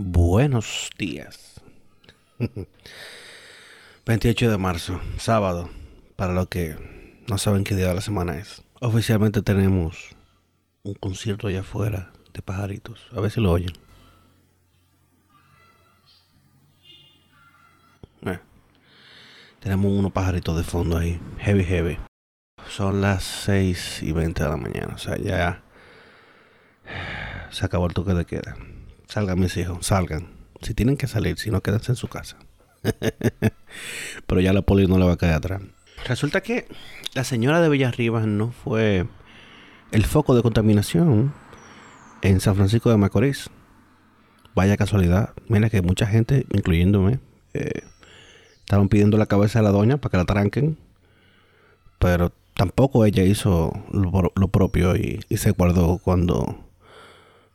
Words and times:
Buenos 0.00 0.90
días. 0.96 1.60
28 4.06 4.48
de 4.48 4.56
marzo, 4.56 5.00
sábado, 5.18 5.70
para 6.14 6.32
los 6.34 6.46
que 6.46 6.76
no 7.28 7.36
saben 7.36 7.64
qué 7.64 7.74
día 7.74 7.88
de 7.88 7.96
la 7.96 8.00
semana 8.00 8.38
es. 8.38 8.62
Oficialmente 8.80 9.42
tenemos 9.42 10.10
un 10.84 10.94
concierto 10.94 11.48
allá 11.48 11.62
afuera 11.62 12.12
de 12.32 12.42
pajaritos. 12.42 13.08
A 13.10 13.20
ver 13.20 13.32
si 13.32 13.40
lo 13.40 13.50
oyen. 13.50 13.72
Eh, 18.22 18.38
tenemos 19.58 19.90
unos 19.90 20.12
pajaritos 20.12 20.56
de 20.56 20.62
fondo 20.62 20.96
ahí, 20.96 21.20
heavy, 21.38 21.64
heavy. 21.64 21.98
Son 22.68 23.00
las 23.00 23.24
6 23.24 24.04
y 24.04 24.12
20 24.12 24.44
de 24.44 24.48
la 24.48 24.56
mañana, 24.56 24.94
o 24.94 24.98
sea, 24.98 25.16
ya 25.16 25.64
se 27.50 27.66
acabó 27.66 27.88
el 27.88 27.94
toque 27.94 28.14
de 28.14 28.24
queda. 28.24 28.56
Salgan 29.08 29.40
mis 29.40 29.56
hijos, 29.56 29.86
salgan. 29.86 30.28
Si 30.60 30.74
tienen 30.74 30.98
que 30.98 31.06
salir, 31.06 31.38
si 31.38 31.50
no, 31.50 31.62
quédense 31.62 31.92
en 31.92 31.96
su 31.96 32.08
casa. 32.08 32.36
Pero 34.26 34.40
ya 34.42 34.52
la 34.52 34.60
poli 34.60 34.86
no 34.86 34.98
le 34.98 35.06
va 35.06 35.14
a 35.14 35.16
caer 35.16 35.32
atrás. 35.32 35.62
Resulta 36.06 36.42
que 36.42 36.68
la 37.14 37.24
señora 37.24 37.62
de 37.62 37.70
Villarribas 37.70 38.26
no 38.26 38.50
fue 38.52 39.06
el 39.92 40.04
foco 40.04 40.36
de 40.36 40.42
contaminación 40.42 41.32
en 42.20 42.40
San 42.40 42.54
Francisco 42.54 42.90
de 42.90 42.98
Macorís. 42.98 43.48
Vaya 44.54 44.76
casualidad. 44.76 45.30
Mira 45.48 45.70
que 45.70 45.80
mucha 45.80 46.06
gente, 46.06 46.44
incluyéndome, 46.52 47.18
eh, 47.54 47.84
estaban 48.58 48.90
pidiendo 48.90 49.16
la 49.16 49.26
cabeza 49.26 49.60
de 49.60 49.64
la 49.64 49.70
doña 49.70 49.96
para 49.96 50.10
que 50.10 50.16
la 50.18 50.24
tranquen. 50.26 50.76
Pero 51.98 52.30
tampoco 52.54 53.06
ella 53.06 53.22
hizo 53.22 53.72
lo, 53.90 54.48
propio 54.48 54.96
y, 54.96 55.24
y 55.30 55.38
se 55.38 55.52
guardó 55.52 55.96
cuando 55.96 56.67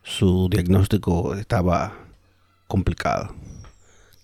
su 0.04 0.50
diagnóstico 0.50 1.34
estaba 1.36 1.94
complicado. 2.68 3.34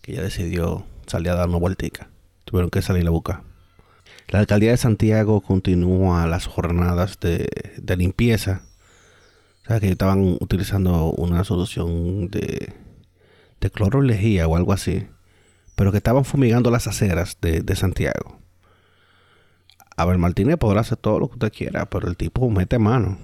Que 0.02 0.14
ella 0.14 0.24
decidió 0.24 0.86
salir 1.08 1.32
a 1.32 1.36
dar 1.36 1.50
una 1.50 1.58
vueltica. 1.58 2.10
Tuvieron 2.46 2.70
que 2.70 2.82
salir 2.82 3.08
a 3.08 3.12
buscar. 3.12 3.42
La 4.28 4.40
alcaldía 4.40 4.72
de 4.72 4.78
Santiago 4.78 5.42
continúa 5.42 6.28
las 6.28 6.46
jornadas 6.46 7.20
de, 7.20 7.48
limpieza. 7.98 8.62
O 9.64 9.68
sea, 9.68 9.80
que 9.80 9.90
estaban 9.90 10.38
utilizando 10.40 11.12
una 11.12 11.44
solución 11.44 12.30
de, 12.30 12.74
de 13.60 13.72
cloro 13.72 14.02
lejía 14.02 14.48
o 14.48 14.56
algo 14.56 14.74
así. 14.74 15.08
Pero 15.76 15.92
que 15.92 15.98
estaban 15.98 16.26
fumigando 16.26 16.70
las 16.70 16.88
aceras 16.88 17.38
de, 17.42 17.62
de 17.62 17.76
Santiago. 17.76 18.40
Abel 19.96 20.18
Martínez 20.18 20.58
podrá 20.58 20.82
hacer 20.82 20.98
todo 20.98 21.20
lo 21.20 21.28
que 21.28 21.34
usted 21.34 21.52
quiera, 21.52 21.90
pero 21.90 22.08
el 22.08 22.16
tipo 22.16 22.50
mete 22.50 22.80
mano. 22.80 23.18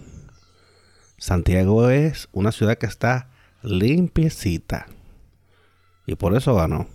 Santiago 1.17 1.89
es 1.89 2.27
una 2.31 2.51
ciudad 2.51 2.77
que 2.77 2.85
está 2.85 3.29
limpiecita. 3.63 4.87
Y 6.05 6.15
por 6.15 6.35
eso 6.35 6.55
ganó. 6.55 6.87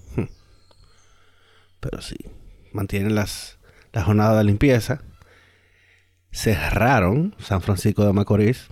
Pero 1.81 2.01
sí, 2.01 2.17
mantienen 2.73 3.15
las, 3.15 3.59
la 3.93 4.05
jornada 4.05 4.39
de 4.39 4.45
limpieza. 4.45 5.03
Cerraron 6.33 7.35
San 7.39 7.61
Francisco 7.61 8.05
de 8.05 8.13
Macorís. 8.13 8.69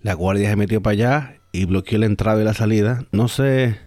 La 0.00 0.14
guardia 0.14 0.50
se 0.50 0.56
metió 0.56 0.82
para 0.82 0.92
allá 0.92 1.40
y 1.52 1.66
bloqueó 1.66 1.98
la 1.98 2.06
entrada 2.06 2.40
y 2.40 2.44
la 2.44 2.54
salida. 2.54 3.06
No 3.12 3.28
sé 3.28 3.78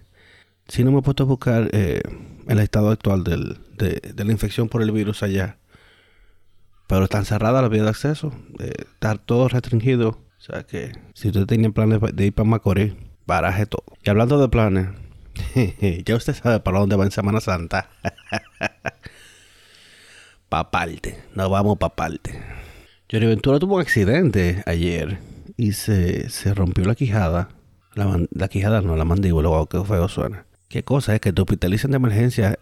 si 0.67 0.83
no 0.83 0.91
me 0.91 0.99
he 0.99 1.01
puesto 1.01 1.23
a 1.23 1.27
buscar 1.27 1.69
eh, 1.73 2.01
el 2.47 2.59
estado 2.59 2.91
actual 2.91 3.23
de 3.23 4.23
la 4.23 4.31
infección 4.31 4.69
por 4.69 4.81
el 4.81 4.91
virus 4.91 5.23
allá. 5.23 5.57
Pero 6.89 7.03
están 7.03 7.23
cerradas 7.23 7.61
las 7.61 7.69
vías 7.69 7.83
de 7.83 7.89
acceso. 7.91 8.33
Eh, 8.57 8.73
está 8.79 9.13
todo 9.13 9.47
restringido. 9.47 10.09
O 10.09 10.41
sea 10.41 10.63
que 10.63 10.91
si 11.13 11.27
usted 11.27 11.45
tiene 11.45 11.69
planes 11.69 11.99
de 12.13 12.25
ir 12.25 12.33
para 12.33 12.49
Macorís, 12.49 12.93
baraje 13.27 13.67
todo. 13.67 13.83
Y 14.03 14.09
hablando 14.09 14.41
de 14.41 14.49
planes, 14.49 14.87
ya 16.05 16.15
usted 16.15 16.33
sabe 16.33 16.59
para 16.61 16.79
dónde 16.79 16.95
va 16.95 17.05
en 17.05 17.11
Semana 17.11 17.41
Santa. 17.41 17.91
pa' 20.49 20.71
parte. 20.71 21.19
Nos 21.35 21.51
vamos 21.51 21.77
pa' 21.77 21.95
parte. 21.95 22.41
Johnny 23.11 23.27
Ventura 23.27 23.59
tuvo 23.59 23.75
un 23.75 23.81
accidente 23.81 24.63
ayer 24.65 25.19
y 25.57 25.73
se, 25.73 26.27
rompió 26.55 26.85
la 26.85 26.95
quijada. 26.95 27.49
La, 27.93 28.47
quijada 28.47 28.81
no, 28.81 28.95
la 28.95 29.05
mandíbula, 29.05 29.49
wow, 29.49 29.67
qué 29.67 29.83
feo 29.83 30.07
suena. 30.07 30.47
Qué 30.69 30.83
cosa 30.83 31.13
es 31.13 31.21
que 31.21 31.33
te 31.33 31.41
hospitalicen 31.43 31.91
de 31.91 31.97
emergencia 31.97 32.57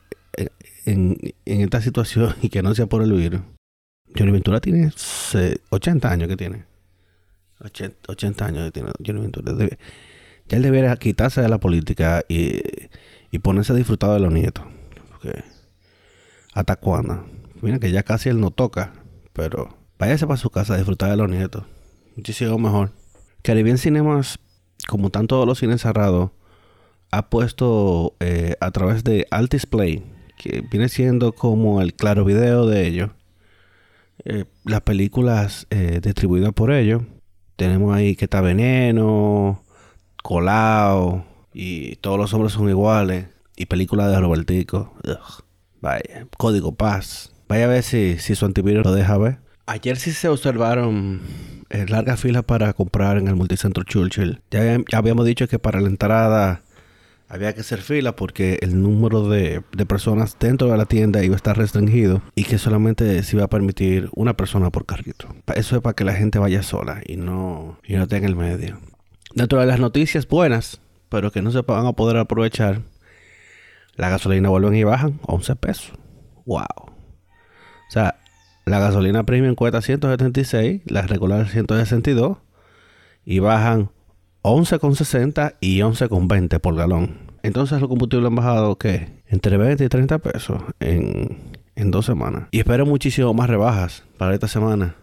en, 0.85 1.17
en 1.45 1.61
esta 1.61 1.81
situación 1.81 2.35
y 2.41 2.49
que 2.49 2.61
no 2.61 2.75
sea 2.75 2.87
por 2.87 3.03
el 3.03 3.13
virus. 3.13 3.39
Johnny 4.15 4.31
Ventura 4.31 4.59
tiene 4.59 4.91
80 5.69 6.11
años 6.11 6.27
que 6.27 6.37
tiene. 6.37 6.65
80, 7.59 8.45
años 8.45 8.65
que 8.65 8.71
tiene 8.71 8.91
Johnny 9.05 9.21
Ventura. 9.21 9.53
ya 10.47 10.57
él 10.57 10.63
debería 10.63 10.95
quitarse 10.95 11.41
de 11.41 11.49
la 11.49 11.59
política 11.59 12.23
y, 12.27 12.61
y 13.31 13.39
ponerse 13.39 13.73
a 13.73 13.75
disfrutar 13.75 14.11
de 14.11 14.19
los 14.19 14.31
nietos. 14.31 14.65
¿Hasta 16.53 16.75
cuándo? 16.75 17.25
Mira 17.61 17.79
que 17.79 17.91
ya 17.91 18.03
casi 18.03 18.29
él 18.29 18.39
no 18.39 18.51
toca. 18.51 18.93
Pero 19.33 19.77
váyase 19.99 20.25
para 20.25 20.37
su 20.37 20.49
casa 20.49 20.73
a 20.73 20.77
disfrutar 20.77 21.11
de 21.11 21.17
los 21.17 21.29
nietos. 21.29 21.63
Muchísimo 22.15 22.57
mejor. 22.57 22.91
Caribbean 23.43 23.77
Cinemas, 23.77 24.39
como 24.87 25.07
están 25.07 25.27
los 25.29 25.59
cines 25.59 25.81
cerrados, 25.81 26.31
ha 27.11 27.29
puesto 27.29 28.15
eh, 28.19 28.55
a 28.59 28.71
través 28.71 29.03
de 29.03 29.27
Alt 29.31 29.51
Display, 29.51 30.03
que 30.37 30.63
viene 30.71 30.89
siendo 30.89 31.33
como 31.33 31.81
el 31.81 31.93
claro 31.93 32.25
video 32.25 32.65
de 32.65 32.87
ellos, 32.87 33.11
eh, 34.25 34.45
las 34.63 34.81
películas 34.81 35.67
eh, 35.69 35.99
distribuidas 36.01 36.53
por 36.53 36.71
ellos. 36.71 37.03
Tenemos 37.55 37.95
ahí 37.95 38.15
que 38.15 38.25
está 38.25 38.41
Veneno, 38.41 39.63
Colao 40.23 41.25
y 41.53 41.95
Todos 41.97 42.19
los 42.19 42.33
hombres 42.33 42.53
son 42.53 42.69
iguales. 42.69 43.27
Y 43.55 43.65
películas 43.65 44.11
de 44.11 44.19
Robertico. 44.19 44.93
Vaya, 45.81 46.27
Código 46.37 46.75
Paz. 46.75 47.31
Vaya 47.47 47.65
a 47.65 47.67
ver 47.67 47.83
si, 47.83 48.19
si 48.19 48.35
su 48.35 48.45
antivirus 48.45 48.85
lo 48.85 48.91
deja 48.91 49.17
ver. 49.17 49.39
Ayer 49.65 49.97
sí 49.97 50.11
se 50.11 50.29
observaron 50.29 51.21
eh, 51.69 51.85
largas 51.89 52.19
filas 52.19 52.43
para 52.43 52.71
comprar 52.73 53.17
en 53.17 53.27
el 53.27 53.35
multicentro 53.35 53.83
Churchill. 53.83 54.41
Ya, 54.51 54.77
ya 54.89 54.97
habíamos 54.97 55.25
dicho 55.25 55.47
que 55.47 55.57
para 55.57 55.81
la 55.81 55.87
entrada 55.87 56.61
había 57.29 57.53
que 57.53 57.61
hacer 57.61 57.81
fila 57.81 58.15
porque 58.15 58.59
el 58.61 58.81
número 58.81 59.27
de, 59.29 59.61
personas 59.87 60.37
dentro 60.39 60.69
de 60.69 60.77
la 60.77 60.85
tienda 60.85 61.23
iba 61.23 61.35
a 61.35 61.37
estar 61.37 61.57
restringido 61.57 62.21
y 62.35 62.45
que 62.45 62.57
solamente 62.57 63.21
se 63.23 63.35
iba 63.35 63.45
a 63.45 63.49
permitir 63.49 64.09
una 64.15 64.35
persona 64.35 64.69
por 64.69 64.85
carrito. 64.85 65.27
Eso 65.55 65.75
es 65.75 65.81
para 65.81 65.95
que 65.95 66.03
la 66.03 66.13
gente 66.13 66.39
vaya 66.39 66.63
sola 66.63 67.01
y 67.05 67.17
no, 67.17 67.79
y 67.83 67.95
no 67.95 68.07
tenga 68.07 68.27
el 68.27 68.35
medio. 68.35 68.79
Dentro 69.33 69.59
de 69.59 69.65
las 69.65 69.79
noticias 69.79 70.27
buenas, 70.27 70.81
pero 71.09 71.31
que 71.31 71.41
no 71.41 71.51
se 71.51 71.61
van 71.61 71.85
a 71.85 71.93
poder 71.93 72.17
aprovechar, 72.17 72.81
la 73.95 74.09
gasolina 74.09 74.49
vuelven 74.49 74.75
y 74.75 74.83
bajan 74.83 75.19
11 75.23 75.55
pesos. 75.57 75.93
¡Wow! 76.45 76.65
O 76.67 77.91
sea, 77.91 78.19
la 78.65 78.79
gasolina 78.79 79.23
premium 79.23 79.55
cuesta 79.55 79.81
176, 79.81 80.81
la 80.85 81.01
regular 81.03 81.47
162 81.47 82.37
y 83.25 83.39
bajan 83.39 83.91
11,60 84.49 85.55
y 85.59 85.79
11,20 85.79 86.59
por 86.59 86.75
galón. 86.75 87.17
Entonces 87.43 87.79
los 87.79 87.89
combustibles 87.89 88.27
han 88.27 88.35
bajado, 88.35 88.77
¿qué? 88.77 89.21
Entre 89.27 89.57
20 89.57 89.83
y 89.83 89.89
30 89.89 90.19
pesos 90.19 90.61
en, 90.79 91.37
en 91.75 91.91
dos 91.91 92.05
semanas. 92.05 92.47
Y 92.51 92.59
espero 92.59 92.85
muchísimo 92.85 93.33
más 93.33 93.49
rebajas 93.49 94.03
para 94.17 94.33
esta 94.33 94.47
semana. 94.47 94.95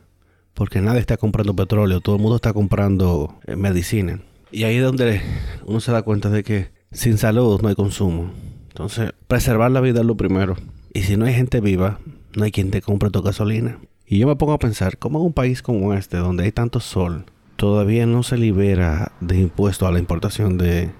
Porque 0.53 0.81
nadie 0.81 1.01
está 1.01 1.17
comprando 1.17 1.57
petróleo, 1.57 2.01
todo 2.01 2.17
el 2.17 2.23
mundo 2.23 2.37
está 2.37 2.53
comprando 2.53 3.39
eh, 3.47 3.57
medicina. 3.57 4.21
Y 4.53 4.65
ahí 4.65 4.77
es 4.77 4.85
donde 4.85 5.21
uno 5.65 5.81
se 5.81 5.91
da 5.91 6.03
cuenta 6.03 6.31
de 6.31 6.45
que 6.45 6.71
sin 6.93 7.19
salud 7.19 7.61
no 7.61 7.69
hay 7.69 7.75
consumo. 7.75 8.31
Entonces, 8.69 9.13
preservar 9.27 9.71
la 9.71 9.81
vida 9.81 10.01
es 10.01 10.07
lo 10.07 10.17
primero. 10.17 10.57
Y 10.93 11.03
si 11.03 11.17
no 11.17 11.27
hay 11.27 11.35
gente 11.35 11.61
viva, 11.61 11.99
no 12.37 12.45
hay 12.45 12.53
quien 12.53 12.71
te 12.71 12.83
compre 12.83 13.11
tu 13.11 13.21
gasolina. 13.23 13.79
Y 14.07 14.19
yo 14.19 14.29
me 14.29 14.37
pongo 14.37 14.53
a 14.53 14.59
pensar, 14.59 14.99
¿cómo 14.99 15.19
en 15.19 15.27
un 15.27 15.33
país 15.33 15.61
como 15.63 15.93
este, 15.95 16.19
donde 16.19 16.45
hay 16.45 16.53
tanto 16.53 16.79
sol, 16.79 17.25
todavía 17.57 18.07
no 18.07 18.23
se 18.23 18.37
libera 18.37 19.13
de 19.21 19.39
impuestos 19.39 19.89
a 19.89 19.93
la 19.93 19.99
importación 19.99 20.59
de, 20.59 20.91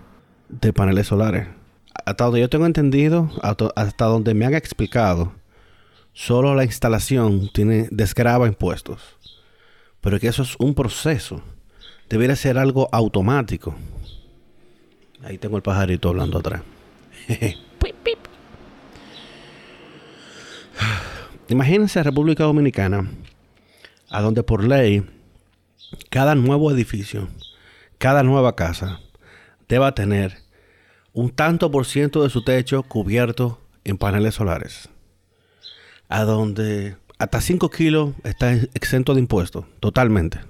paneles 0.75 1.09
solares. 1.09 1.49
Hasta 2.05 2.25
donde 2.25 2.41
yo 2.41 2.49
tengo 2.49 2.67
entendido, 2.67 3.31
hasta 3.43 4.05
donde 4.07 4.35
me 4.35 4.47
han 4.47 4.55
explicado, 4.55 5.33
solo 6.13 6.55
la 6.55 6.65
instalación 6.65 7.51
tiene 7.53 7.89
desgraba 7.91 8.47
impuestos. 8.47 9.01
Pero 10.01 10.21
que 10.21 10.29
eso 10.29 10.43
es 10.43 10.57
un 10.59 10.75
proceso. 10.75 11.43
Debería 12.09 12.37
ser 12.37 12.59
algo 12.59 12.89
automático. 12.93 13.75
Ahí 15.25 15.39
tengo 15.39 15.57
el 15.57 15.63
pajarito 15.63 16.11
hablando 16.11 16.39
atrás. 16.39 16.63
Imagínense 21.49 22.03
República 22.03 22.45
Dominicana, 22.45 23.09
a 24.11 24.23
donde 24.23 24.43
por 24.43 24.65
ley 24.65 25.05
cada 26.11 26.35
nuevo 26.35 26.71
edificio, 26.71 27.29
cada 27.99 28.23
nueva 28.23 28.57
casa, 28.57 29.01
deba 29.69 29.95
tener 29.95 30.39
un 31.13 31.31
tanto 31.31 31.71
por 31.71 31.87
ciento 31.87 32.23
de 32.23 32.31
su 32.31 32.43
techo 32.43 32.83
cubierto 32.83 33.61
en 33.85 33.99
paneles 33.99 34.35
solares. 34.35 34.89
A 36.09 36.25
donde 36.25 36.97
hasta 37.19 37.41
5 37.41 37.71
kilos 37.71 38.13
está 38.25 38.53
exento 38.53 39.15
de 39.15 39.21
impuestos, 39.21 39.65
totalmente. 39.81 40.41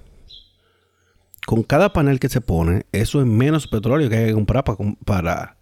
con 1.46 1.62
cada 1.62 1.92
panel 1.92 2.20
que 2.20 2.30
se 2.30 2.40
pone, 2.40 2.86
eso 2.92 3.20
es 3.20 3.26
menos 3.26 3.68
petróleo 3.68 4.08
que 4.08 4.16
hay 4.16 4.26
que 4.28 4.32
comprar 4.32 4.64
para, 4.64 5.58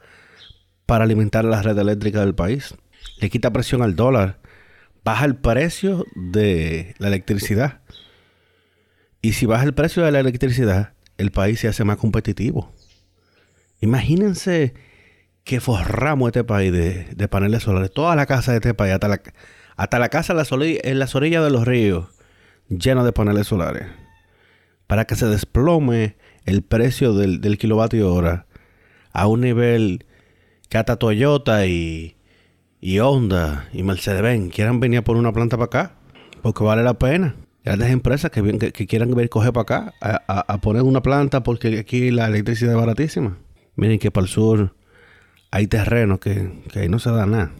para, 0.87 1.05
alimentar 1.05 1.45
la 1.45 1.61
red 1.61 1.77
eléctrica 1.77 2.21
del 2.21 2.37
país. 2.37 2.77
Le 3.19 3.29
quita 3.29 3.53
presión 3.53 3.83
al 3.83 3.97
dólar, 3.97 4.39
baja 5.05 5.25
el 5.25 5.35
precio 5.35 6.07
de 6.15 6.95
la 6.99 7.09
electricidad. 7.09 7.82
Y 9.23 9.33
si 9.33 9.47
baja 9.47 9.65
el 9.65 9.73
precio 9.73 10.05
de 10.05 10.13
la 10.13 10.21
electricidad, 10.21 10.93
el 11.17 11.31
país 11.31 11.61
se 11.61 11.69
hace 11.69 11.85
más 11.85 11.97
competitivo. 11.97 12.73
Imagínense 13.81 14.75
que 15.45 15.61
forramos 15.61 16.29
este 16.29 16.45
país 16.45 16.73
de, 16.73 17.29
paneles 17.29 17.63
solares. 17.63 17.93
Toda 17.93 18.15
la 18.17 18.27
casa 18.27 18.53
de 18.53 18.59
este 18.59 18.75
país, 18.75 18.93
hasta 18.93 19.09
la, 19.09 19.23
hasta 19.77 19.99
la 19.99 20.09
casa 20.09 20.35
en 20.35 20.99
las 20.99 21.15
orillas 21.15 21.45
de 21.45 21.51
los 21.51 21.67
ríos, 21.67 22.09
llena 22.69 23.05
de 23.05 23.13
paneles 23.13 23.47
solares 23.47 23.87
para 24.93 25.07
que 25.07 25.17
se 25.17 25.25
desplome 25.25 26.17
el 26.45 26.61
precio 26.61 27.15
del, 27.15 27.57
kilovatio 27.57 28.13
hora 28.13 28.45
a 29.15 29.27
un 29.27 29.41
nivel 29.41 30.05
que 30.69 30.77
hasta 30.77 30.97
Toyota 30.97 31.65
y, 31.65 32.15
y 32.79 32.99
Honda 32.99 33.71
y 33.73 33.85
Mercedes-Benz 33.85 34.53
quieran 34.55 34.81
venir 34.81 35.03
por 35.03 35.17
una 35.17 35.33
planta 35.33 35.57
para 35.57 35.65
acá, 35.65 35.95
porque 36.43 36.63
vale 36.63 36.83
la 36.83 36.99
pena. 36.99 37.37
Grandes 37.65 37.91
empresas 37.91 38.31
que, 38.31 38.87
quieran 38.87 39.11
venir 39.11 39.29
coger 39.29 39.53
para 39.53 39.63
acá 39.63 39.95
a, 40.01 40.59
poner 40.59 40.83
una 40.83 41.01
planta 41.01 41.45
porque 41.45 41.79
aquí 41.79 42.11
la 42.11 42.27
electricidad 42.27 42.73
es 42.73 42.79
baratísima. 42.79 43.39
Miren 43.77 44.01
que 44.01 44.11
para 44.11 44.25
el 44.25 44.29
sur 44.29 44.75
hay 45.51 45.69
terrenos 45.69 46.19
que, 46.19 46.63
ahí 46.75 46.89
no 46.89 46.99
se 46.99 47.11
da 47.11 47.25
nada. 47.25 47.53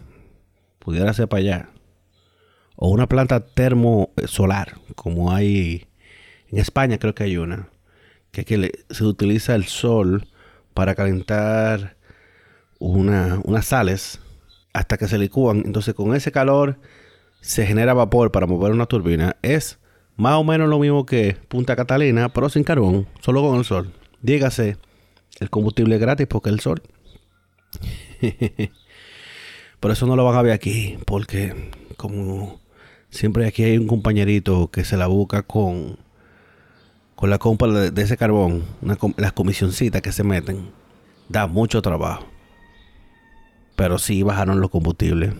Pudiera 0.79 1.13
ser 1.13 1.29
para 1.29 1.39
allá. 1.39 1.69
O 2.75 2.89
una 2.89 3.07
planta 3.07 3.45
termosolar, 3.45 4.73
como 4.95 5.31
hay 5.31 5.87
en 6.49 6.57
España 6.57 6.97
creo 6.97 7.15
que 7.15 7.23
hay 7.23 7.37
una, 7.37 7.69
que, 8.31 8.43
que 8.43 8.83
se 8.89 9.03
utiliza 9.05 9.55
el 9.55 9.65
sol 9.65 10.27
para 10.73 10.95
calentar 10.95 11.95
una, 12.77 13.39
unas 13.43 13.67
sales 13.67 14.19
hasta 14.73 14.97
que 14.97 15.07
se 15.07 15.17
licúan. 15.17 15.63
Entonces 15.65 15.93
con 15.93 16.13
ese 16.13 16.33
calor 16.33 16.77
se 17.39 17.65
genera 17.65 17.93
vapor 17.93 18.31
para 18.31 18.47
mover 18.47 18.73
una 18.73 18.85
turbina. 18.85 19.37
Es 19.41 19.79
más 20.15 20.35
o 20.35 20.43
menos 20.43 20.69
lo 20.69 20.79
mismo 20.79 21.05
que 21.05 21.37
Punta 21.47 21.75
Catalina, 21.75 22.29
pero 22.29 22.49
sin 22.49 22.63
carbón, 22.63 23.07
solo 23.21 23.41
con 23.41 23.57
el 23.57 23.65
sol. 23.65 23.91
Dígase, 24.21 24.77
el 25.39 25.49
combustible 25.49 25.97
gratis 25.97 26.27
porque 26.27 26.49
el 26.49 26.59
sol. 26.59 26.81
Por 29.79 29.91
eso 29.91 30.05
no 30.05 30.15
lo 30.15 30.23
van 30.23 30.37
a 30.37 30.41
ver 30.41 30.53
aquí, 30.53 30.97
porque 31.05 31.71
como 31.97 32.61
siempre 33.09 33.47
aquí 33.47 33.63
hay 33.63 33.77
un 33.77 33.87
compañerito 33.87 34.71
que 34.71 34.85
se 34.85 34.97
la 34.97 35.07
busca 35.07 35.43
con 35.43 35.97
con 37.15 37.29
la 37.29 37.37
compra 37.37 37.69
de, 37.69 38.01
ese 38.01 38.17
carbón, 38.17 38.65
las 39.15 39.31
comisioncitas 39.31 40.01
que 40.01 40.11
se 40.11 40.25
meten, 40.25 40.71
da 41.29 41.47
mucho 41.47 41.81
trabajo. 41.81 42.25
Pero 43.77 43.97
sí 43.97 44.23
bajaron 44.23 44.59
los 44.59 44.69
combustibles. 44.69 45.33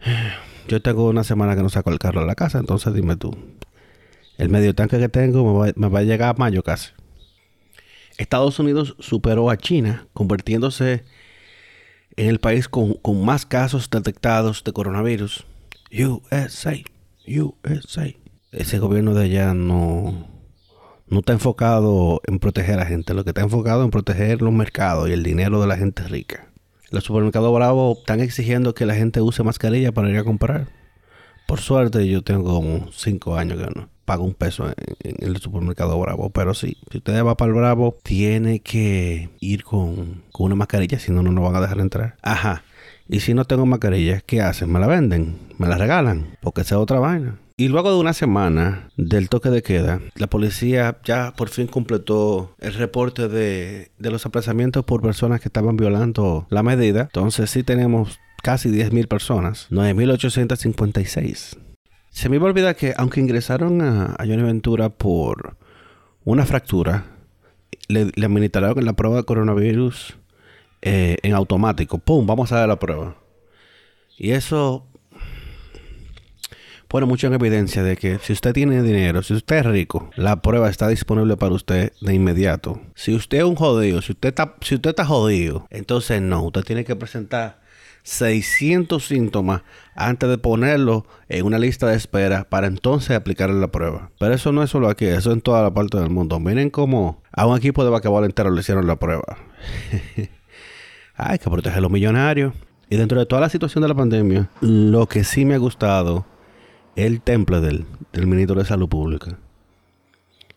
Yo 0.68 0.82
tengo 0.82 1.08
una 1.08 1.22
semana 1.22 1.54
que 1.54 1.62
no 1.62 1.68
saco 1.68 1.90
el 1.90 2.00
carro 2.00 2.22
a 2.22 2.24
la 2.24 2.34
casa, 2.34 2.58
entonces 2.58 2.92
dime 2.92 3.14
tú. 3.14 3.36
El 4.38 4.50
medio 4.50 4.74
tanque 4.74 4.98
que 4.98 5.08
tengo 5.08 5.64
me 5.76 5.88
va, 5.88 5.98
a 5.98 6.02
llegar 6.02 6.34
a 6.34 6.38
mayo 6.38 6.62
casi. 6.62 6.90
Estados 8.18 8.58
Unidos 8.58 8.94
superó 8.98 9.50
a 9.50 9.56
China, 9.56 10.08
convirtiéndose 10.12 11.04
en 12.16 12.28
el 12.28 12.38
país 12.38 12.68
con, 12.68 12.98
más 13.24 13.46
casos 13.46 13.88
detectados 13.88 14.62
de 14.62 14.72
coronavirus. 14.72 15.46
USA, 15.90 16.76
USA. 17.26 18.14
Ese 18.52 18.78
gobierno 18.78 19.14
de 19.14 19.24
allá 19.24 19.54
no, 19.54 20.28
no 21.08 21.18
está 21.20 21.32
enfocado 21.32 22.20
en 22.26 22.38
proteger 22.38 22.74
a 22.74 22.78
la 22.78 22.86
gente, 22.86 23.14
lo 23.14 23.24
que 23.24 23.30
está 23.30 23.42
enfocado 23.42 23.84
en 23.84 23.90
proteger 23.90 24.42
los 24.42 24.52
mercados 24.52 25.08
y 25.08 25.12
el 25.12 25.22
dinero 25.22 25.60
de 25.60 25.66
la 25.66 25.78
gente 25.78 26.02
rica. 26.02 26.50
Los 26.90 27.04
supermercados 27.04 27.52
bravos 27.54 27.98
están 27.98 28.20
exigiendo 28.20 28.74
que 28.74 28.86
la 28.86 28.94
gente 28.94 29.22
use 29.22 29.42
mascarilla 29.42 29.92
para 29.92 30.10
ir 30.10 30.18
a 30.18 30.24
comprar. 30.24 30.68
Por 31.46 31.60
suerte, 31.60 32.06
yo 32.06 32.22
tengo 32.22 32.54
como 32.54 32.92
5 32.92 33.36
años 33.36 33.58
que 33.58 33.70
no 33.74 33.95
pago 34.06 34.24
un 34.24 34.32
peso 34.32 34.68
en, 34.68 35.16
el 35.18 35.36
supermercado 35.36 36.00
Bravo. 36.00 36.30
Pero 36.30 36.54
sí, 36.54 36.78
si 36.90 36.98
usted 36.98 37.22
va 37.22 37.36
para 37.36 37.50
el 37.50 37.56
Bravo, 37.56 37.98
tiene 38.02 38.60
que 38.60 39.28
ir 39.40 39.64
con, 39.64 40.22
con 40.32 40.46
una 40.46 40.54
mascarilla, 40.54 40.98
si 40.98 41.12
no, 41.12 41.22
no 41.22 41.32
nos 41.32 41.44
van 41.44 41.56
a 41.56 41.60
dejar 41.60 41.80
entrar. 41.80 42.16
Ajá. 42.22 42.62
Y 43.08 43.20
si 43.20 43.34
no 43.34 43.44
tengo 43.44 43.66
mascarilla, 43.66 44.20
¿qué 44.20 44.40
hacen? 44.40 44.72
¿Me 44.72 44.80
la 44.80 44.86
venden? 44.86 45.38
¿Me 45.58 45.68
la 45.68 45.76
regalan? 45.76 46.38
Porque 46.40 46.62
esa 46.62 46.76
es 46.76 46.80
otra 46.80 46.98
vaina. 46.98 47.38
Y 47.58 47.68
luego 47.68 47.90
de 47.90 47.98
una 47.98 48.12
semana 48.12 48.90
del 48.98 49.30
toque 49.30 49.48
de 49.48 49.62
queda, 49.62 50.00
la 50.16 50.26
policía 50.26 50.98
ya 51.04 51.32
por 51.34 51.48
fin 51.48 51.68
completó 51.68 52.54
el 52.58 52.74
reporte 52.74 53.28
de, 53.28 53.90
los 53.98 54.26
apresamientos 54.26 54.84
por 54.84 55.00
personas 55.00 55.40
que 55.40 55.48
estaban 55.48 55.76
violando 55.76 56.46
la 56.50 56.62
medida. 56.62 57.02
Entonces 57.02 57.48
sí 57.48 57.62
tenemos 57.62 58.18
casi 58.42 58.68
10.000 58.68 59.08
personas, 59.08 59.68
9.856. 59.70 61.56
Se 62.16 62.30
me 62.30 62.36
iba 62.36 62.46
a 62.46 62.48
olvidar 62.48 62.76
que 62.76 62.94
aunque 62.96 63.20
ingresaron 63.20 63.82
a, 63.82 64.16
Johnny 64.20 64.42
Ventura 64.42 64.88
por 64.88 65.58
una 66.24 66.46
fractura, 66.46 67.04
le, 67.88 68.10
le 68.14 68.24
administraron 68.24 68.82
la 68.86 68.94
prueba 68.94 69.18
de 69.18 69.24
coronavirus 69.24 70.16
eh, 70.80 71.18
en 71.22 71.34
automático. 71.34 71.98
¡Pum! 71.98 72.26
Vamos 72.26 72.52
a 72.52 72.60
dar 72.60 72.68
la 72.68 72.78
prueba. 72.78 73.18
Y 74.16 74.30
eso 74.30 74.86
pone 76.88 77.04
mucho 77.04 77.26
en 77.26 77.34
evidencia 77.34 77.82
de 77.82 77.98
que 77.98 78.18
si 78.20 78.32
usted 78.32 78.54
tiene 78.54 78.82
dinero, 78.82 79.22
si 79.22 79.34
usted 79.34 79.56
es 79.56 79.66
rico, 79.66 80.08
la 80.16 80.40
prueba 80.40 80.70
está 80.70 80.88
disponible 80.88 81.36
para 81.36 81.54
usted 81.54 81.92
de 82.00 82.14
inmediato. 82.14 82.80
Si 82.94 83.14
usted 83.14 83.38
es 83.38 83.44
un 83.44 83.56
jodido, 83.56 84.00
si 84.00 84.12
usted 84.12 84.30
está, 84.30 84.56
si 84.62 84.76
usted 84.76 84.88
está 84.88 85.04
jodido, 85.04 85.66
entonces 85.68 86.22
no, 86.22 86.44
usted 86.44 86.62
tiene 86.62 86.86
que 86.86 86.96
presentar 86.96 87.65
600 88.06 89.04
síntomas 89.04 89.62
antes 89.96 90.28
de 90.28 90.38
ponerlo 90.38 91.06
en 91.28 91.44
una 91.44 91.58
lista 91.58 91.88
de 91.88 91.96
espera 91.96 92.48
para 92.48 92.68
entonces 92.68 93.16
aplicarle 93.16 93.58
la 93.58 93.72
prueba. 93.72 94.12
Pero 94.20 94.32
eso 94.32 94.52
no 94.52 94.62
es 94.62 94.70
solo 94.70 94.88
aquí, 94.88 95.06
eso 95.06 95.32
en 95.32 95.40
toda 95.40 95.60
la 95.60 95.74
parte 95.74 95.98
del 95.98 96.10
mundo. 96.10 96.38
Miren 96.38 96.70
cómo 96.70 97.20
a 97.32 97.46
un 97.46 97.58
equipo 97.58 97.82
de 97.82 97.90
basquetbol 97.90 98.24
entero 98.24 98.52
le 98.52 98.60
hicieron 98.60 98.86
la 98.86 98.94
prueba. 98.94 99.24
Hay 101.16 101.38
que 101.40 101.50
proteger 101.50 101.78
a 101.78 101.80
los 101.80 101.90
millonarios. 101.90 102.54
Y 102.88 102.96
dentro 102.96 103.18
de 103.18 103.26
toda 103.26 103.40
la 103.40 103.48
situación 103.48 103.82
de 103.82 103.88
la 103.88 103.94
pandemia, 103.96 104.50
lo 104.60 105.08
que 105.08 105.24
sí 105.24 105.44
me 105.44 105.54
ha 105.54 105.58
gustado 105.58 106.26
el 106.94 107.20
temple 107.20 107.60
del, 107.60 107.86
ministro 108.24 108.54
de 108.54 108.66
Salud 108.66 108.88
Pública. 108.88 109.36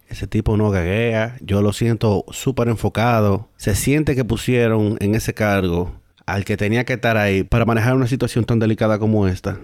Ese 0.07 0.27
tipo 0.27 0.55
no 0.55 0.69
gaguea, 0.69 1.37
yo 1.41 1.63
lo 1.63 1.73
siento 1.73 2.25
súper 2.29 2.67
enfocado. 2.67 3.49
Se 3.57 3.73
siente 3.73 4.15
que 4.15 4.23
pusieron 4.23 4.97
en 4.99 5.15
ese 5.15 5.33
cargo 5.33 5.99
al 6.33 6.45
que 6.45 6.57
tenía 6.57 6.85
que 6.85 6.93
estar 6.93 7.17
ahí 7.17 7.43
para 7.43 7.65
manejar 7.65 7.95
una 7.95 8.07
situación 8.07 8.45
tan 8.45 8.59
delicada 8.59 8.99
como 8.99 9.27
esta. 9.27 9.59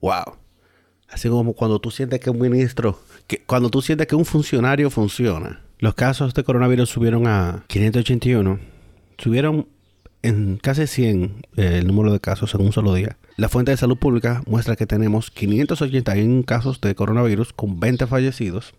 ¡Wow! 0.00 0.36
Así 1.08 1.28
como 1.28 1.52
cuando 1.52 1.78
tú 1.78 1.90
sientes 1.90 2.20
que 2.20 2.30
un 2.30 2.40
ministro, 2.40 3.00
que, 3.26 3.42
cuando 3.44 3.70
tú 3.70 3.82
sientes 3.82 4.06
que 4.06 4.16
un 4.16 4.24
funcionario 4.24 4.90
funciona. 4.90 5.62
Los 5.78 5.94
casos 5.94 6.34
de 6.34 6.42
coronavirus 6.42 6.88
subieron 6.88 7.26
a 7.26 7.64
581. 7.68 8.58
Subieron 9.18 9.68
en 10.22 10.56
casi 10.56 10.86
100 10.86 11.42
eh, 11.56 11.78
el 11.78 11.86
número 11.86 12.12
de 12.12 12.20
casos 12.20 12.54
en 12.54 12.62
un 12.62 12.72
solo 12.72 12.94
día. 12.94 13.16
La 13.36 13.48
fuente 13.48 13.70
de 13.70 13.76
salud 13.76 13.98
pública 13.98 14.42
muestra 14.46 14.76
que 14.76 14.86
tenemos 14.86 15.30
581 15.30 16.44
casos 16.44 16.80
de 16.80 16.94
coronavirus 16.94 17.52
con 17.52 17.78
20 17.78 18.06
fallecidos. 18.06 18.74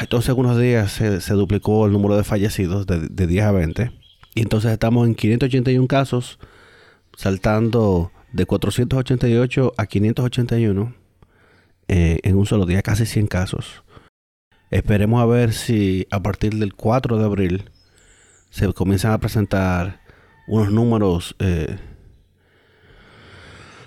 Entonces, 0.00 0.30
en 0.30 0.40
unos 0.40 0.58
días 0.58 0.92
se, 0.92 1.34
duplicó 1.34 1.86
el 1.86 1.92
número 1.92 2.16
de 2.16 2.24
fallecidos 2.24 2.86
de, 2.86 3.26
10 3.26 3.44
a 3.44 3.52
20. 3.52 3.92
Y 4.34 4.40
entonces 4.40 4.72
estamos 4.72 5.06
en 5.06 5.14
581 5.14 5.86
casos, 5.86 6.38
saltando 7.16 8.10
de 8.32 8.46
488 8.46 9.74
a 9.76 9.86
581 9.86 10.94
eh, 11.88 12.18
en 12.22 12.36
un 12.36 12.46
solo 12.46 12.66
día, 12.66 12.82
casi 12.82 13.06
100 13.06 13.26
casos. 13.26 13.84
Esperemos 14.70 15.20
a 15.20 15.26
ver 15.26 15.52
si 15.52 16.06
a 16.10 16.22
partir 16.22 16.54
del 16.54 16.74
4 16.74 17.18
de 17.18 17.24
abril 17.24 17.70
se 18.50 18.72
comienzan 18.72 19.12
a 19.12 19.18
presentar 19.18 20.00
unos 20.46 20.70
números 20.72 21.36
eh, 21.38 21.78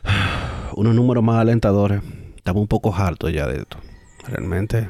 unos 0.75 0.93
números 0.93 1.23
más 1.23 1.37
alentadores. 1.37 2.01
Estamos 2.35 2.61
un 2.61 2.67
poco 2.67 2.93
hartos 2.93 3.33
ya 3.33 3.47
de 3.47 3.57
esto. 3.57 3.79
Realmente 4.27 4.89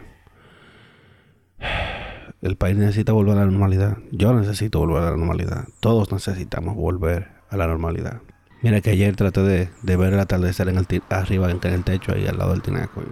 el 2.42 2.58
país 2.58 2.76
necesita 2.76 3.14
volver 3.14 3.38
a 3.38 3.42
la 3.42 3.46
normalidad. 3.46 3.98
Yo 4.12 4.34
necesito 4.34 4.80
volver 4.80 5.04
a 5.04 5.12
la 5.12 5.18
normalidad. 5.18 5.68
Todos 5.80 6.12
necesitamos 6.12 6.76
volver 6.76 7.35
a 7.50 7.58
la 7.58 7.68
normalidad. 7.68 8.22
Mira 8.62 8.82
que 8.82 8.90
ayer 8.90 9.16
traté 9.16 9.42
de, 9.42 9.98
ver 9.98 10.14
el 10.14 10.20
atardecer 10.20 10.70
en 10.70 10.78
el 10.78 10.86
arriba 11.10 11.52
en 11.52 11.60
el 11.64 11.84
techo 11.84 12.14
ahí 12.14 12.26
al 12.26 12.38
lado 12.38 12.52
del 12.52 12.62
tinaco. 12.62 13.04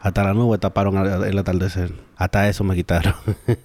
Hasta 0.00 0.22
la 0.22 0.34
nube 0.34 0.58
taparon 0.58 0.98
el 0.98 1.38
atardecer. 1.38 1.94
Hasta 2.16 2.48
eso 2.48 2.62
me 2.62 2.74
quitaron. 2.74 3.14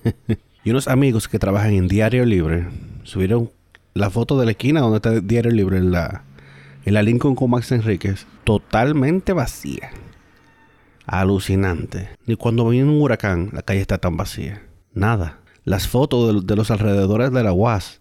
y 0.64 0.70
unos 0.70 0.88
amigos 0.88 1.28
que 1.28 1.38
trabajan 1.38 1.74
en 1.74 1.88
Diario 1.88 2.24
Libre 2.26 2.68
subieron 3.04 3.52
la 3.94 4.10
foto 4.10 4.40
de 4.40 4.46
la 4.46 4.52
esquina 4.52 4.80
donde 4.80 4.98
está 4.98 5.20
Diario 5.20 5.52
Libre 5.52 5.78
en 5.78 5.92
la, 5.92 6.24
en 6.86 6.94
la 6.94 7.04
Lincoln 7.04 7.36
con 7.36 7.50
Max 7.50 7.72
Enríquez, 7.72 8.26
totalmente 8.46 9.34
vacía. 9.34 9.92
Alucinante. 11.06 12.10
Ni 12.26 12.36
cuando 12.36 12.70
viene 12.70 12.90
un 12.90 13.02
huracán, 13.02 13.50
la 13.52 13.64
calle 13.64 13.82
está 13.82 13.98
tan 13.98 14.16
vacía. 14.16 14.62
Nada. 14.94 15.40
Las 15.66 15.88
fotos 15.88 16.46
de, 16.46 16.56
los 16.56 16.72
alrededores 16.72 17.32
de 17.32 17.44
la 17.44 17.52
UAS. 17.52 17.99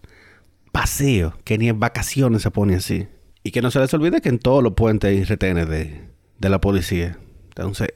Vacío. 0.73 1.33
Que 1.43 1.57
ni 1.57 1.69
en 1.69 1.79
vacaciones 1.79 2.41
se 2.41 2.51
pone 2.51 2.75
así. 2.75 3.07
Y 3.43 3.51
que 3.51 3.61
no 3.61 3.71
se 3.71 3.79
les 3.79 3.93
olvide 3.93 4.21
que 4.21 4.29
en 4.29 4.39
todos 4.39 4.63
los 4.63 4.73
puentes 4.73 5.09
hay 5.09 5.23
retenes 5.23 5.69
de, 5.69 6.09
de 6.37 6.49
la 6.49 6.61
policía. 6.61 7.17
Entonces, 7.49 7.89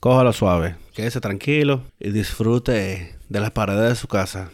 cójalo 0.00 0.32
suave. 0.32 0.76
Quédese 0.94 1.20
tranquilo 1.20 1.82
y 1.98 2.10
disfrute 2.10 3.16
de 3.28 3.40
las 3.40 3.50
paredes 3.50 3.88
de 3.88 3.96
su 3.96 4.08
casa. 4.08 4.50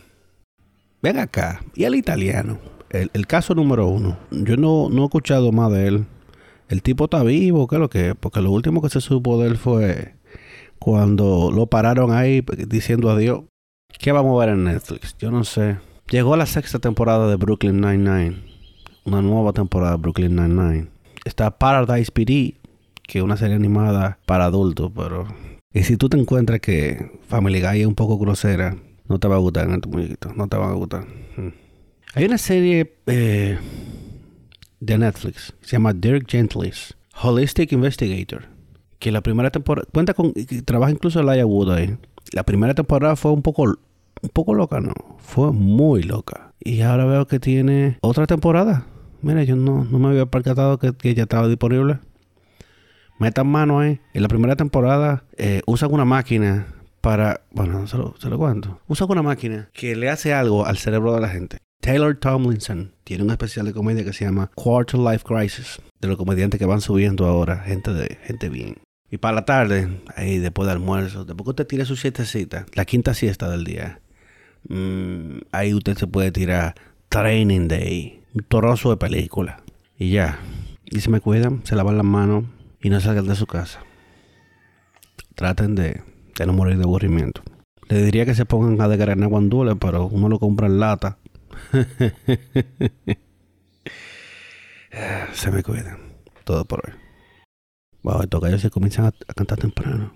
Ven 1.03 1.19
acá. 1.19 1.63
Y 1.75 1.85
el 1.85 1.95
italiano. 1.95 2.59
El, 2.91 3.27
caso 3.27 3.55
número 3.55 3.87
uno. 3.87 4.19
Yo 4.31 4.57
no, 4.57 4.89
no 4.91 5.03
he 5.03 5.05
escuchado 5.07 5.51
más 5.51 5.73
de 5.73 5.89
él. 5.89 6.07
El 6.69 6.83
tipo 6.83 7.05
está 7.05 7.23
vivo, 7.23 7.67
¿qué 7.67 7.77
es 7.77 7.81
lo 7.81 7.91
que 7.91 8.15
Porque 8.15 8.41
lo 8.41 8.51
último 8.51 8.83
que 8.83 8.91
se 8.91 9.01
supo 9.01 9.41
de 9.41 9.49
él 9.49 9.57
fue 9.57 10.15
cuando 10.79 11.51
lo 11.53 11.67
pararon 11.67 12.13
ahí 12.13 12.45
diciendo 12.67 13.11
adiós. 13.11 13.45
¿Qué 13.99 14.13
vamos 14.13 14.37
a 14.37 14.45
ver 14.45 14.55
en 14.55 14.65
Netflix? 14.65 15.17
Yo 15.19 15.31
no 15.31 15.45
sé. 15.45 15.79
Llegó 16.13 16.37
la 16.37 16.45
sexta 16.45 16.79
temporada 16.79 17.27
de 17.27 17.37
Brooklyn 17.37 17.81
Nine-Nine. 17.81 18.37
Una 19.05 19.23
nueva 19.23 19.55
temporada 19.55 19.93
de 19.93 19.97
Brooklyn 19.97 20.37
Nine-Nine. 20.37 20.89
Está 21.25 21.57
Paradise 21.59 22.13
PD, 22.13 22.61
que 23.05 23.21
es 23.21 23.25
una 23.25 23.39
serie 23.39 23.57
animada 23.57 24.19
para 24.27 24.45
adultos, 24.45 24.93
pero... 24.95 25.27
Y 25.73 25.85
si 25.85 25.97
tú 25.97 26.11
te 26.11 26.19
encuentras 26.19 26.61
que 26.61 27.19
Family 27.29 27.63
Guy 27.63 27.81
es 27.81 27.87
un 27.87 27.95
poco 27.95 28.19
grosera, 28.19 28.77
no 29.09 29.19
te 29.19 29.27
va 29.27 29.37
a 29.37 29.39
gustar 29.39 29.71
en 29.71 29.81
tu 29.81 29.89
muñequito. 29.89 30.35
No 30.35 30.49
te 30.49 30.59
va 30.59 30.69
a 30.69 30.75
gustar. 30.75 31.07
Hmm. 31.39 31.49
Hay 32.13 32.27
una 32.27 32.37
serie 32.37 32.95
eh, 33.07 33.59
de 34.81 34.99
Netflix 34.99 35.55
se 35.63 35.77
llama 35.77 35.95
Dirk 35.95 36.29
Gently's 36.29 36.95
Holistic 37.23 37.73
Investigator. 37.73 38.45
Que 38.99 39.11
la 39.13 39.23
primera 39.23 39.51
temporada 39.51 39.89
cuenta 39.91 40.13
con. 40.13 40.35
trabaja 40.67 40.93
incluso 40.93 41.21
Elijah 41.21 41.47
Wood 41.47 41.71
ahí. 41.71 41.97
La 42.33 42.43
primera 42.43 42.75
temporada 42.75 43.17
fue 43.17 43.33
un 43.33 43.41
poco. 43.41 43.79
Un 44.23 44.31
poco 44.31 44.55
loca, 44.55 44.81
¿no? 44.81 44.95
Fue 45.19 45.53
muy 45.53 46.03
loca. 46.03 46.53
Y 46.61 46.83
ahora 46.83 47.05
veo 47.05 47.27
que 47.27 47.41
tiene 47.41 47.99
otra 48.01 48.27
temporada. 48.27 48.87
Mira, 49.21 49.43
yo 49.43 49.57
no, 49.57 49.85
no 49.85 49.99
me 49.99 50.09
había 50.09 50.27
percatado 50.27 50.79
que, 50.79 50.93
que 50.93 51.15
ya 51.15 51.25
estaba 51.25 51.49
disponible. 51.49 51.99
Metan 53.19 53.47
mano 53.47 53.81
ahí. 53.81 54.01
En 54.15 54.23
la 54.23 54.29
primera 54.29 54.57
temporada 54.57 55.25
eh, 55.37 55.63
usan 55.67 55.93
una 55.93 56.05
máquina 56.05 56.67
para. 57.01 57.43
Bueno, 57.51 57.87
se 57.87 57.99
lo, 57.99 58.15
se 58.19 58.29
lo 58.29 58.39
cuento. 58.39 58.81
Usan 58.89 59.11
una 59.11 59.23
máquina 59.23 59.69
que 59.73 59.95
le 59.97 60.09
hace 60.09 60.33
algo 60.33 60.67
al 60.67 60.79
cerebro 60.79 61.15
de 61.15 61.21
la 61.21 61.29
gente. 61.29 61.59
Taylor 61.81 62.17
Tomlinson 62.17 62.93
tiene 63.03 63.25
un 63.25 63.31
especial 63.31 63.67
de 63.67 63.73
comedia 63.73 64.05
que 64.05 64.13
se 64.13 64.25
llama 64.25 64.51
Quarter 64.55 65.01
Life 65.01 65.25
Crisis, 65.25 65.81
de 66.01 66.09
los 66.09 66.17
comediantes 66.17 66.59
que 66.59 66.67
van 66.67 66.81
subiendo 66.81 67.27
ahora, 67.27 67.59
gente 67.59 67.93
de 67.93 68.19
gente 68.23 68.49
bien. 68.49 68.77
Y 69.11 69.19
para 69.19 69.35
la 69.35 69.45
tarde, 69.45 70.01
ahí 70.15 70.39
después 70.39 70.69
del 70.69 70.79
almuerzo, 70.79 71.25
después 71.25 71.45
que 71.45 71.51
usted 71.51 71.67
tire 71.67 71.85
su 71.85 71.97
siestecita, 71.97 72.67
la 72.75 72.85
quinta 72.85 73.15
siesta 73.15 73.51
del 73.51 73.65
día, 73.65 74.01
mm, 74.69 75.39
ahí 75.53 75.75
usted 75.75 75.97
se 75.97 76.07
puede 76.07 76.33
tirar 76.33 76.75
Training 77.09 77.69
Day, 77.69 78.23
un 78.35 78.45
toroso 78.45 78.91
de 78.91 78.97
película. 78.97 79.63
Y 79.99 80.11
ya. 80.11 80.39
Y 80.85 81.01
se 81.01 81.11
me 81.11 81.21
cuidan, 81.21 81.63
se 81.65 81.77
lavan 81.77 81.97
las 81.97 82.07
manos 82.07 82.45
y 82.81 82.91
no 82.91 83.01
salgan 83.01 83.27
de 83.27 83.35
su 83.35 83.47
casa. 83.47 83.81
Traten 85.35 85.75
de, 85.75 86.03
no 86.45 86.53
morir 86.53 86.77
de 86.77 86.85
aburrimiento. 86.85 87.43
Le 87.89 88.03
diría 88.03 88.25
que 88.25 88.35
se 88.35 88.45
pongan 88.45 88.81
a 88.81 88.89
desgranar 88.89 89.29
guandules, 89.29 89.77
pero 89.81 90.07
uno 90.07 90.29
lo 90.29 90.39
compra 90.39 90.67
en 90.67 90.81
lata 90.81 91.19
Se 95.33 95.51
me 95.51 95.63
cuidan. 95.63 95.99
Todo 96.45 96.65
por 96.65 96.83
hoy. 96.87 96.95
Wow, 98.03 98.23
estos 98.23 98.41
gallos 98.41 98.61
se 98.61 98.71
comienzan 98.71 99.07
a, 99.07 99.13
cantar 99.35 99.59
temprano. 99.59 100.13